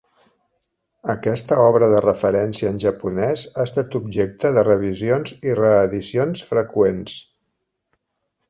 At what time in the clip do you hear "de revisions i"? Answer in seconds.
4.59-5.55